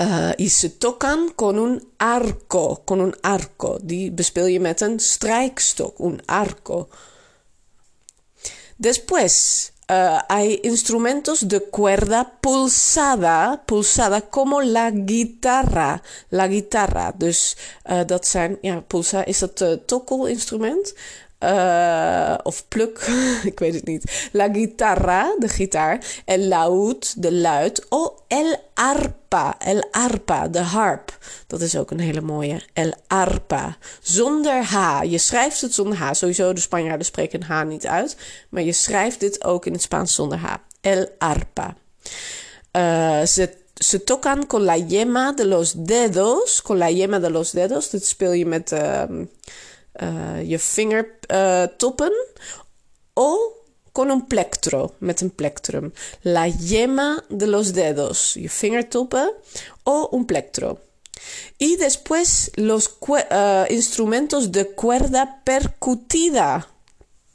Uh, 0.00 0.32
y 0.36 0.48
se 0.48 0.68
tocan 0.68 1.32
con 1.34 1.58
un 1.58 1.92
arco, 1.96 2.82
con 2.84 3.00
un 3.00 3.14
arco. 3.20 3.78
Die 3.82 4.12
bespeel 4.12 4.46
je 4.46 4.60
met 4.60 4.80
een 4.80 5.00
strijkstok, 5.00 5.98
un 5.98 6.20
arco. 6.26 6.88
Después, 8.76 9.70
Uh, 9.90 10.20
hay 10.28 10.60
instrumentos 10.62 11.48
de 11.48 11.68
cuerda 11.70 12.38
pulsada, 12.40 13.62
pulsada 13.66 14.20
como 14.20 14.62
la 14.62 14.90
guitarra. 14.90 16.02
La 16.30 16.46
guitarra. 16.46 17.12
Dus 17.16 17.56
uh, 17.90 18.00
dat 18.06 18.26
zijn, 18.26 18.58
ja, 18.60 18.80
pulsa, 18.80 19.24
is 19.24 19.38
dat 19.38 19.60
uh, 19.60 19.72
tokkelinstrument? 19.72 20.94
Uh, 21.42 22.34
of 22.42 22.68
pluk, 22.68 22.98
ik 23.52 23.58
weet 23.58 23.74
het 23.74 23.84
niet. 23.84 24.28
La 24.32 24.48
guitarra, 24.52 25.34
de 25.38 25.48
gitaar. 25.48 26.04
El 26.24 26.38
laúd, 26.38 27.22
de 27.22 27.32
luid. 27.32 27.86
Oh, 27.88 28.18
el 28.28 28.56
arpa, 28.74 29.54
el 29.58 29.84
arpa, 29.90 30.48
de 30.48 30.58
harp. 30.58 31.18
Dat 31.46 31.60
is 31.60 31.76
ook 31.76 31.90
een 31.90 32.00
hele 32.00 32.20
mooie. 32.20 32.62
El 32.72 32.94
arpa. 33.06 33.76
Zonder 34.00 34.62
H. 34.64 35.02
Je 35.02 35.18
schrijft 35.18 35.60
het 35.60 35.74
zonder 35.74 35.98
H. 35.98 36.12
Sowieso, 36.12 36.52
de 36.52 36.60
Spanjaarden 36.60 37.06
spreken 37.06 37.42
H 37.42 37.62
niet 37.64 37.86
uit. 37.86 38.16
Maar 38.48 38.62
je 38.62 38.72
schrijft 38.72 39.20
dit 39.20 39.44
ook 39.44 39.66
in 39.66 39.72
het 39.72 39.82
Spaans 39.82 40.14
zonder 40.14 40.38
H. 40.38 40.54
El 40.80 41.08
arpa. 41.18 41.76
Uh, 42.72 43.22
ze 43.22 43.60
se 43.74 44.04
tocan 44.04 44.46
con 44.46 44.64
la 44.64 44.76
yema 44.76 45.32
de 45.32 45.46
los 45.46 45.74
dedos. 45.76 46.62
Con 46.62 46.78
la 46.78 46.90
yema 46.90 47.18
de 47.18 47.30
los 47.30 47.50
dedos. 47.50 47.90
Dit 47.90 48.06
speel 48.06 48.32
je 48.32 48.46
met... 48.46 48.72
Uh, 48.72 49.02
uh, 50.00 50.42
je 50.48 50.58
vingertoppen. 50.58 52.12
Uh, 52.12 52.42
o 53.12 53.56
con 53.92 54.10
un 54.10 54.26
plectro, 54.26 54.94
met 54.98 55.20
een 55.20 55.34
plectrum. 55.34 55.92
La 56.22 56.46
yema 56.46 57.24
de 57.28 57.46
los 57.46 57.72
dedos, 57.72 58.32
je 58.34 58.50
vingertoppen. 58.60 59.32
O 59.82 60.08
un 60.10 60.24
plectro. 60.24 60.78
Y 61.56 61.76
después 61.76 62.50
los 62.54 62.98
uh, 63.08 63.64
instrumentos 63.68 64.50
de 64.50 64.74
cuerda 64.74 65.42
percutida. 65.44 66.68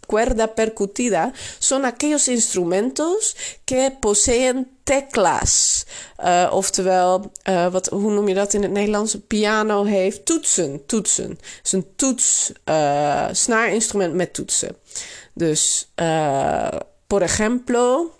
Cuerda 0.07 0.55
percutida 0.55 1.33
son 1.59 1.85
aquellos 1.85 2.27
instrumentos 2.27 3.35
que 3.65 3.91
poseen 3.91 4.76
teclas. 4.87 5.85
Uh, 6.23 6.49
oftewel, 6.51 7.31
uh, 7.49 7.71
wat, 7.71 7.87
hoe 7.87 8.11
noem 8.11 8.27
je 8.27 8.33
dat 8.33 8.53
in 8.53 8.61
het 8.61 8.71
Nederlands? 8.71 9.17
Piano 9.27 9.83
heeft 9.83 10.25
toetsen. 10.25 10.85
Toetsen. 10.85 11.29
Het 11.29 11.59
is 11.63 11.71
een 11.71 11.87
toets, 11.95 12.51
uh, 12.65 13.27
snaarinstrument 13.31 14.13
met 14.13 14.33
toetsen. 14.33 14.75
Dus, 15.33 15.91
por 17.07 17.21
ejemplo, 17.21 18.11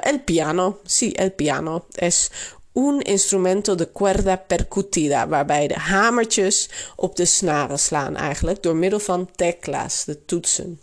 el 0.00 0.20
piano. 0.24 0.78
Sí, 0.86 1.12
el 1.12 1.30
piano. 1.30 1.84
Es 1.94 2.30
un 2.72 3.00
instrumento 3.00 3.74
de 3.74 3.92
cuerda 3.92 4.36
percutida, 4.36 5.26
waarbij 5.28 5.66
de 5.66 5.74
hamertjes 5.74 6.68
op 6.96 7.16
de 7.16 7.24
snaren 7.24 7.78
slaan 7.78 8.16
eigenlijk 8.16 8.62
door 8.62 8.76
middel 8.76 8.98
van 8.98 9.28
teclas, 9.36 10.04
de 10.04 10.24
toetsen. 10.24 10.80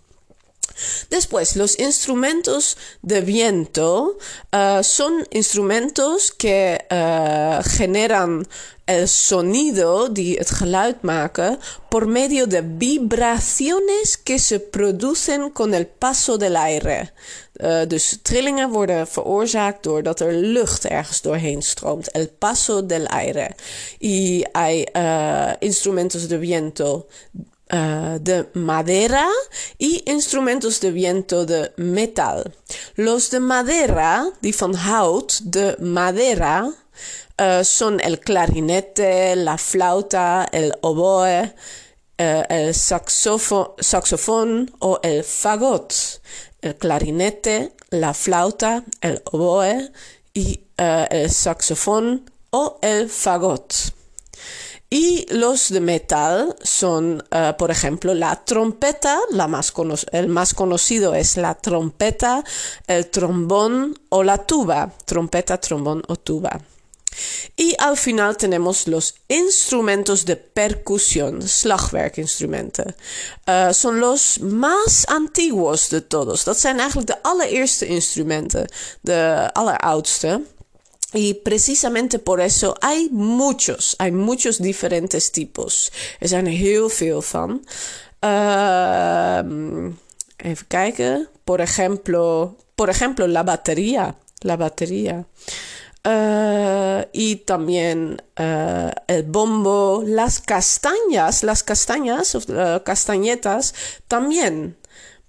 Después, 1.10 1.56
los 1.56 1.78
instrumentos 1.78 2.78
de 3.02 3.22
viento 3.22 4.18
uh, 4.52 4.82
son 4.82 5.26
instrumentos 5.30 6.32
que 6.32 6.86
uh, 6.90 7.62
generan 7.64 8.48
el 8.86 9.08
sonido, 9.08 10.12
die 10.12 10.38
het 10.38 10.50
geluid 10.50 11.02
maken, 11.02 11.60
por 11.90 12.08
medio 12.08 12.48
de 12.48 12.62
vibraciones 12.78 14.18
que 14.18 14.40
se 14.40 14.60
producen 14.60 15.54
con 15.54 15.74
el 15.74 15.88
paso 15.88 16.38
del 16.38 16.56
aire. 16.56 17.12
Uh, 17.54 17.82
dus 17.88 18.20
trillingen 18.22 18.70
worden 18.70 19.08
veroorzaakt 19.08 19.84
doordat 19.84 20.20
er 20.20 20.34
lucht 20.34 20.86
ergens 20.86 21.22
doorheen 21.22 21.62
stroomt. 21.62 22.12
El 22.12 22.30
paso 22.30 22.86
del 22.86 23.08
aire. 23.08 23.56
Y 24.00 24.44
hay 24.52 24.86
instrumentos 25.60 26.28
de 26.28 26.38
viento 26.38 27.08
Uh, 27.74 28.20
de 28.20 28.52
madera 28.54 29.28
y 29.80 30.04
instrumentos 30.06 30.80
de 30.80 30.92
viento 30.92 31.44
de 31.44 31.72
metal. 31.78 32.54
Los 32.96 33.32
de 33.32 33.40
madera, 33.40 34.30
die 34.42 34.54
van 34.54 34.76
hout, 34.76 35.40
de 35.42 35.76
madera, 35.80 36.68
uh, 36.68 37.64
son 37.64 38.00
el 38.00 38.20
clarinete, 38.20 39.36
la 39.36 39.58
flauta, 39.58 40.48
el 40.52 40.72
oboe, 40.82 41.56
uh, 42.20 42.44
el 42.48 42.76
saxofón 42.76 44.70
o 44.78 45.00
el 45.02 45.24
fagot. 45.24 45.96
El 46.62 46.76
clarinete, 46.76 47.74
la 47.90 48.14
flauta, 48.14 48.84
el 49.02 49.20
oboe 49.32 49.92
y 50.36 50.62
el 50.78 51.32
saxofón 51.32 52.30
o 52.52 52.78
el 52.84 53.10
fagot. 53.10 53.74
Y 54.94 55.26
los 55.32 55.70
de 55.70 55.80
metal 55.80 56.56
son, 56.62 57.24
uh, 57.32 57.58
por 57.58 57.72
ejemplo, 57.72 58.14
la 58.14 58.46
trompeta, 58.46 59.20
la 59.32 59.48
más 59.48 59.74
el 60.12 60.28
más 60.28 60.54
conocido 60.54 61.16
es 61.16 61.36
la 61.36 61.56
trompeta, 61.56 62.44
el 62.86 63.10
trombón 63.10 64.00
o 64.10 64.22
la 64.22 64.38
tuba. 64.46 64.94
Trompeta, 65.06 65.60
trombón 65.60 66.04
o 66.08 66.16
tuba. 66.16 66.62
Y 67.56 67.76
al 67.80 67.98
final 67.98 68.38
tenemos 68.38 68.88
los 68.88 69.16
instrumentos 69.28 70.26
de 70.26 70.36
percusión, 70.36 71.42
slagwerkinstrumenten. 71.42 72.96
Uh, 73.48 73.74
son 73.74 74.00
los 74.00 74.40
más 74.42 75.08
antiguos 75.08 75.90
de 75.90 76.02
todos. 76.02 76.44
Dat 76.44 76.60
zijn 76.60 76.78
eigenlijk 76.78 77.08
de 77.08 77.24
allereerste 77.24 77.86
instrumenten, 77.86 78.68
de 79.02 79.50
alleroudste. 79.54 80.42
Y 81.14 81.36
precisamente 81.36 82.20
por 82.20 82.42
eso 82.42 82.76
hay 82.82 83.10
muchos, 83.12 83.96
hay 84.00 84.12
muchos 84.12 84.58
diferentes 84.58 85.32
tipos. 85.32 85.92
Er 86.20 86.28
zijn 86.28 86.48
er 86.48 86.54
heel 86.54 86.90
veel 86.90 87.22
van. 87.22 87.66
Ehm, 88.20 89.92
even 90.38 90.68
kijken. 90.68 91.28
Por 91.44 91.60
ejemplo, 91.60 92.56
por 92.76 92.90
ejemplo, 92.90 93.28
la 93.28 93.44
batería. 93.44 94.16
La 94.40 94.58
batería. 94.58 95.26
Uh, 96.06 97.08
y 97.14 97.38
también 97.46 98.22
uh, 98.38 98.92
el 99.08 99.24
bombo, 99.24 100.04
las 100.06 100.42
castañas, 100.42 101.44
las 101.44 101.64
castañas 101.64 102.36
uh, 102.36 102.84
castañetas 102.84 103.74
también. 104.08 104.76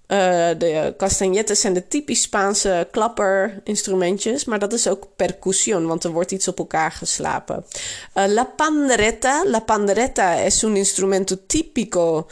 De 0.07 0.93
castañetas 0.97 1.59
zijn 1.59 1.73
de 1.73 1.87
typisch 1.87 2.21
Spaanse 2.21 2.87
klapperinstrumentjes, 2.91 4.45
maar 4.45 4.59
dat 4.59 4.73
is 4.73 4.87
ook 4.87 5.07
percussion, 5.15 5.87
want 5.87 6.03
er 6.03 6.11
wordt 6.11 6.31
iets 6.31 6.47
op 6.47 6.57
elkaar 6.57 6.91
geslapen. 6.91 7.65
la 8.13 8.43
pandereta, 8.43 9.43
la 9.45 9.59
pandereta 9.59 10.39
es 10.39 10.63
un 10.63 10.75
instrumento 10.75 11.37
típico 11.47 12.27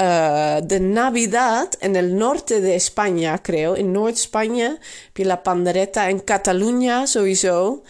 uh, 0.00 0.56
de 0.66 0.80
Navidad 0.80 1.74
en 1.74 1.96
el 1.96 2.14
norte 2.14 2.60
de 2.60 2.74
España, 2.74 3.38
creo. 3.42 3.72
In 3.72 3.90
Noord-Spanje 3.90 4.78
heb 5.04 5.16
je 5.16 5.24
la 5.24 5.36
pandereta. 5.36 6.08
En 6.08 6.24
Catalunya 6.24 7.06
sowieso. 7.06 7.82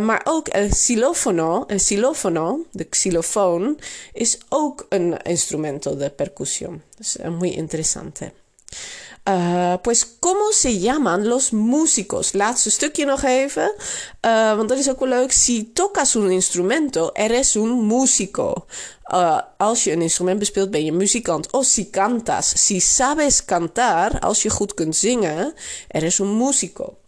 Maar 0.00 0.20
ook 0.24 0.48
el 0.48 0.68
xilófono, 0.68 1.64
el 1.66 1.78
xilófono, 1.78 2.58
de 2.72 2.84
xylofoon, 2.84 3.78
is 4.12 4.38
ook 4.48 4.86
een 4.88 5.16
instrumento 5.22 5.96
de 5.96 6.10
percusión. 6.10 6.82
Dus 6.96 7.16
uh, 7.16 7.28
muy 7.28 7.48
interesante. 7.48 8.32
Uh, 9.28 9.78
pues, 9.82 10.04
¿cómo 10.18 10.50
se 10.50 10.78
llaman 10.78 11.28
los 11.28 11.52
músicos? 11.52 12.34
Laatste 12.34 12.70
stukje 12.70 13.04
nog 13.04 13.22
even. 13.24 13.70
Uh, 14.24 14.56
want 14.56 14.68
dat 14.68 14.78
is 14.78 14.88
ook 14.88 15.00
wel 15.00 15.08
leuk. 15.08 15.32
Si 15.32 15.72
tocas 15.72 16.14
un 16.14 16.30
instrumento, 16.30 17.10
eres 17.12 17.56
un 17.56 17.70
músico. 17.70 18.66
Uh, 19.12 19.38
als 19.56 19.84
je 19.84 19.92
een 19.92 20.02
instrument 20.02 20.38
bespeelt, 20.38 20.70
ben 20.70 20.84
je 20.84 20.92
muzikant. 20.92 21.52
O 21.52 21.62
si 21.62 21.90
cantas. 21.90 22.66
Si 22.66 22.80
sabes 22.80 23.44
cantar, 23.44 24.20
als 24.20 24.42
je 24.42 24.50
goed 24.50 24.74
kunt 24.74 24.96
zingen, 24.96 25.54
eres 25.88 26.18
un 26.18 26.32
músico. 26.32 26.98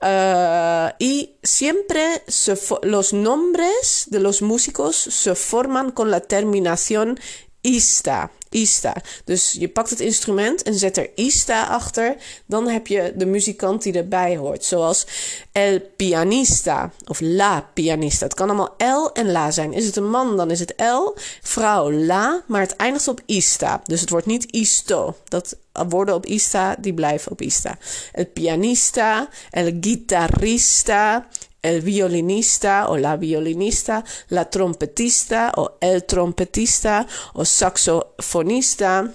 Uh, 0.00 0.90
y 0.98 1.30
siempre 1.42 2.22
se 2.26 2.54
los 2.82 3.12
nombres 3.12 4.06
de 4.08 4.20
los 4.20 4.40
músicos 4.40 4.96
se 4.96 5.34
forman 5.34 5.90
con 5.90 6.10
la 6.10 6.20
terminación 6.20 7.18
ista. 7.62 8.30
Ista. 8.56 8.94
Dus 9.24 9.56
je 9.58 9.68
pakt 9.68 9.90
het 9.90 10.00
instrument 10.00 10.62
en 10.62 10.74
zet 10.74 10.96
er 10.96 11.10
ista 11.14 11.66
achter. 11.66 12.16
Dan 12.46 12.68
heb 12.68 12.86
je 12.86 13.12
de 13.16 13.26
muzikant 13.26 13.82
die 13.82 13.92
erbij 13.92 14.36
hoort. 14.36 14.64
Zoals 14.64 15.06
el 15.52 15.80
pianista 15.96 16.92
of 17.06 17.20
la 17.20 17.70
pianista. 17.74 18.24
Het 18.24 18.34
kan 18.34 18.48
allemaal 18.48 18.74
L 18.78 19.10
en 19.12 19.30
la 19.30 19.50
zijn. 19.50 19.72
Is 19.72 19.86
het 19.86 19.96
een 19.96 20.10
man, 20.10 20.36
dan 20.36 20.50
is 20.50 20.60
het 20.60 20.74
L. 20.76 21.14
Vrouw, 21.42 21.92
la. 21.92 22.42
Maar 22.46 22.60
het 22.60 22.76
eindigt 22.76 23.08
op 23.08 23.20
ista. 23.26 23.80
Dus 23.84 24.00
het 24.00 24.10
wordt 24.10 24.26
niet 24.26 24.52
isto. 24.52 25.16
Dat 25.28 25.56
woorden 25.88 26.14
op 26.14 26.26
ista, 26.26 26.76
die 26.78 26.94
blijven 26.94 27.32
op 27.32 27.40
ista. 27.40 27.78
El 28.12 28.26
pianista, 28.26 29.28
el 29.50 29.72
guitarrista, 29.80 31.26
el 31.66 31.80
violinista 31.80 32.88
o 32.88 32.96
la 32.96 33.16
violinista, 33.16 34.04
la 34.28 34.44
trompetista 34.44 35.52
o 35.56 35.76
el 35.80 36.04
trompetista 36.04 37.06
o 37.32 37.44
saxofonista. 37.44 39.10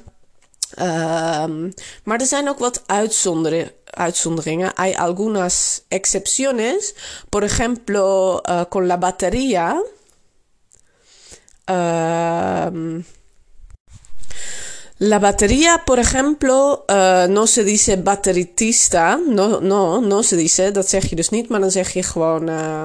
Um, 0.79 1.73
maar 2.03 2.19
er 2.19 2.25
zijn 2.25 2.49
ook 2.49 2.59
wat 2.59 2.83
uitzonderingen. 3.85 4.71
Hay 4.75 4.93
algunas 4.93 5.81
excepciones. 5.87 6.93
Por 7.29 7.43
ejemplo, 7.43 8.39
uh, 8.49 8.61
con 8.69 8.87
la 8.87 8.97
batería. 8.97 9.81
La 15.03 15.17
batería, 15.17 15.81
por 15.83 15.97
ejemplo, 15.97 16.85
uh, 16.87 17.27
no 17.27 17.47
se 17.47 17.63
dice 17.63 17.97
bateritista. 17.97 19.17
No, 19.17 19.59
no, 19.59 19.99
no 19.99 20.21
se 20.21 20.35
dice. 20.35 20.71
Dat 20.71 20.89
zeg 20.89 21.09
je 21.09 21.15
dus 21.15 21.29
niet, 21.29 21.49
maar 21.49 21.59
dan 21.59 21.71
zeg 21.71 21.93
je 21.93 22.03
gewoon 22.03 22.49
uh, 22.49 22.83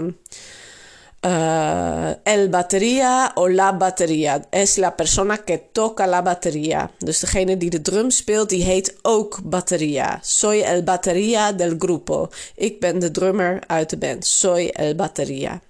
uh, 1.27 2.11
el 2.23 2.49
batería 2.49 3.33
o 3.35 3.49
la 3.49 3.77
batería. 3.77 4.47
Es 4.51 4.77
la 4.77 4.97
persona 4.97 5.37
que 5.45 5.59
toca 5.73 6.07
la 6.07 6.23
batería. 6.23 6.91
Dus 6.99 7.19
degene 7.19 7.57
die 7.57 7.71
de 7.71 7.83
drum 7.83 8.11
speelt, 8.11 8.49
die 8.49 8.65
heet 8.65 8.97
ook 9.03 9.41
batería. 9.45 10.19
Soy 10.23 10.61
el 10.61 10.85
batería 10.85 11.53
del 11.53 11.75
grupo. 11.79 12.29
Ik 12.55 12.81
ben 12.81 12.99
de 12.99 13.11
drummer 13.11 13.63
uit 13.67 13.91
de 13.91 13.97
band. 13.97 14.27
Soy 14.27 14.67
el 14.67 14.95
batería. 14.95 15.61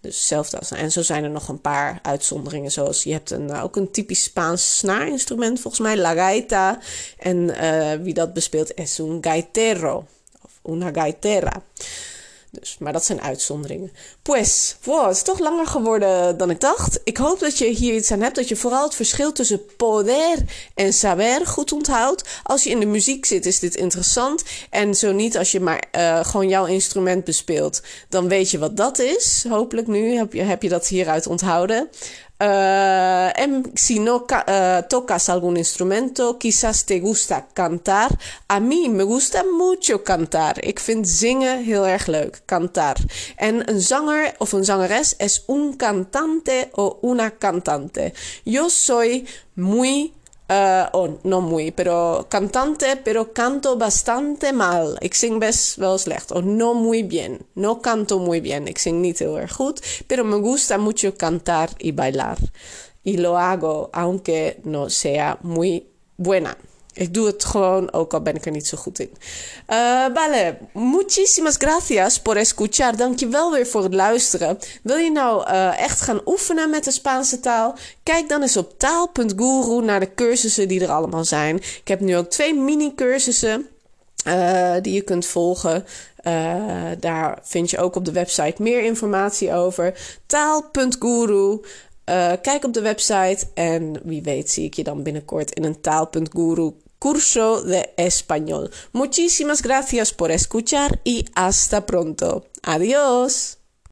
Dus 0.00 0.16
hetzelfde 0.16 0.58
als. 0.58 0.70
En 0.70 0.92
zo 0.92 1.02
zijn 1.02 1.24
er 1.24 1.30
nog 1.30 1.48
een 1.48 1.60
paar 1.60 1.98
uitzonderingen. 2.02 2.70
Zoals 2.70 3.02
je 3.02 3.12
hebt 3.12 3.30
een, 3.30 3.54
ook 3.54 3.76
een 3.76 3.90
typisch 3.90 4.22
Spaans 4.22 4.78
snaarinstrument, 4.78 5.60
volgens 5.60 5.82
mij, 5.82 5.96
la 5.96 6.14
gaita. 6.14 6.78
En 7.18 7.36
uh, 7.36 7.92
wie 7.92 8.14
dat 8.14 8.32
bespeelt 8.32 8.74
is 8.74 8.98
un 8.98 9.18
gaitero. 9.20 10.04
Of 10.42 10.72
una 10.72 10.90
gaitera. 10.92 11.62
Dus, 12.60 12.76
maar 12.78 12.92
dat 12.92 13.04
zijn 13.04 13.20
uitzonderingen. 13.20 13.92
Pues, 14.22 14.76
wow, 14.82 15.06
het 15.06 15.16
is 15.16 15.22
toch 15.22 15.38
langer 15.38 15.66
geworden 15.66 16.36
dan 16.36 16.50
ik 16.50 16.60
dacht. 16.60 17.00
Ik 17.04 17.16
hoop 17.16 17.38
dat 17.40 17.58
je 17.58 17.66
hier 17.66 17.94
iets 17.94 18.12
aan 18.12 18.20
hebt. 18.20 18.36
Dat 18.36 18.48
je 18.48 18.56
vooral 18.56 18.84
het 18.84 18.94
verschil 18.94 19.32
tussen 19.32 19.60
poder 19.76 20.36
en 20.74 20.92
saber 20.92 21.46
goed 21.46 21.72
onthoudt. 21.72 22.24
Als 22.42 22.64
je 22.64 22.70
in 22.70 22.80
de 22.80 22.86
muziek 22.86 23.24
zit, 23.26 23.46
is 23.46 23.58
dit 23.58 23.74
interessant. 23.74 24.42
En 24.70 24.94
zo 24.94 25.12
niet, 25.12 25.38
als 25.38 25.52
je 25.52 25.60
maar 25.60 25.84
uh, 25.96 26.24
gewoon 26.24 26.48
jouw 26.48 26.66
instrument 26.66 27.24
bespeelt, 27.24 27.82
dan 28.08 28.28
weet 28.28 28.50
je 28.50 28.58
wat 28.58 28.76
dat 28.76 28.98
is. 28.98 29.44
Hopelijk 29.48 29.86
nu 29.86 30.16
heb 30.16 30.32
je, 30.32 30.42
heb 30.42 30.62
je 30.62 30.68
dat 30.68 30.86
hieruit 30.86 31.26
onthouden. 31.26 31.88
Uh, 32.38 32.48
si 33.74 33.98
no 33.98 34.16
uh, 34.16 34.82
tocas 34.88 35.28
algún 35.28 35.56
instrumento, 35.56 36.38
quizás 36.38 36.84
te 36.84 37.00
gusta 37.00 37.48
cantar. 37.52 38.16
A 38.48 38.60
mí 38.60 38.88
me 38.88 39.04
gusta 39.04 39.44
mucho 39.44 40.02
cantar. 40.02 40.64
Ik 40.64 40.80
vind 40.80 41.08
zingen 41.08 41.64
heel 41.64 41.86
erg 41.86 42.06
leuk. 42.06 42.42
Cantar. 42.44 42.96
En 43.36 43.70
een 43.70 43.80
zanger 43.80 44.34
of 44.38 44.52
een 44.52 44.64
zangeres 44.64 45.16
es 45.16 45.42
un 45.46 45.76
cantante 45.76 46.68
o 46.72 46.98
una 47.02 47.30
cantante. 47.38 48.12
Yo 48.44 48.68
soy 48.68 49.26
muy 49.54 50.12
Uh, 50.48 50.86
oh, 50.92 51.18
no 51.24 51.40
muy, 51.40 51.72
pero 51.72 52.26
cantante, 52.28 52.96
pero 52.96 53.32
canto 53.32 53.76
bastante 53.76 54.52
mal. 54.52 54.96
Ik 55.00 55.14
zing 55.14 55.40
best 55.40 55.76
wel 55.76 55.98
slecht. 55.98 56.30
O 56.30 56.40
no 56.40 56.72
muy 56.72 57.02
bien. 57.02 57.38
No 57.54 57.80
canto 57.80 58.18
muy 58.18 58.40
bien. 58.40 58.66
Ik 58.66 58.78
zing 58.78 59.00
niet 59.00 59.18
heel 59.18 59.38
erg 59.38 59.52
goed. 59.52 60.04
Pero 60.06 60.24
me 60.24 60.36
gusta 60.36 60.78
mucho 60.78 61.12
cantar 61.16 61.70
y 61.76 61.92
bailar. 61.92 62.36
Y 63.06 63.16
lo 63.18 63.36
hago 63.36 63.88
aunque 63.92 64.56
no 64.64 64.88
sea 64.88 65.38
muy 65.42 65.86
buena. 66.16 66.56
Ik 66.96 67.14
doe 67.14 67.26
het 67.26 67.44
gewoon, 67.44 67.92
ook 67.92 68.14
al 68.14 68.20
ben 68.20 68.34
ik 68.34 68.46
er 68.46 68.52
niet 68.52 68.66
zo 68.66 68.76
goed 68.76 68.98
in. 68.98 69.10
Vale, 70.14 70.58
muchísimas 70.72 71.56
gracias 71.56 72.20
por 72.20 72.36
escuchar. 72.36 72.96
Dankjewel 72.96 73.52
weer 73.52 73.66
voor 73.66 73.82
het 73.82 73.94
luisteren. 73.94 74.58
Wil 74.82 74.96
je 74.96 75.10
nou 75.10 75.50
uh, 75.50 75.80
echt 75.80 76.00
gaan 76.00 76.20
oefenen 76.24 76.70
met 76.70 76.84
de 76.84 76.90
Spaanse 76.90 77.40
taal? 77.40 77.74
Kijk 78.02 78.28
dan 78.28 78.42
eens 78.42 78.56
op 78.56 78.78
taal.guru 78.78 79.82
naar 79.84 80.00
de 80.00 80.14
cursussen 80.14 80.68
die 80.68 80.80
er 80.80 80.90
allemaal 80.90 81.24
zijn. 81.24 81.56
Ik 81.56 81.88
heb 81.88 82.00
nu 82.00 82.16
ook 82.16 82.30
twee 82.30 82.54
mini-cursussen 82.54 83.66
uh, 84.26 84.74
die 84.82 84.94
je 84.94 85.02
kunt 85.02 85.26
volgen. 85.26 85.84
daar 87.00 87.38
vind 87.42 87.70
je 87.70 87.78
ook 87.78 87.96
op 87.96 88.04
de 88.04 88.12
website 88.12 88.62
meer 88.62 88.82
informatie 88.82 89.52
over. 89.52 89.94
Taal.guru. 90.26 91.60
Uh, 92.10 92.32
kijk 92.42 92.64
op 92.64 92.72
de 92.72 92.80
website 92.80 93.46
en 93.54 94.00
wie 94.04 94.22
weet 94.22 94.50
zie 94.50 94.64
ik 94.64 94.74
je 94.74 94.84
dan 94.84 95.02
binnenkort 95.02 95.50
in 95.50 95.64
een 95.64 95.80
taal.guru 95.80 96.72
curso 96.98 97.64
de 97.64 97.88
español. 97.96 98.70
Muchísimas 98.92 99.60
gracias 99.60 100.12
por 100.12 100.30
escuchar 100.30 101.00
y 101.02 101.24
hasta 101.34 101.80
pronto. 101.80 102.44
Adiós. 102.60 103.65